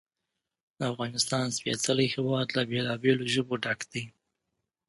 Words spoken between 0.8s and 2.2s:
افغانستان سپېڅلی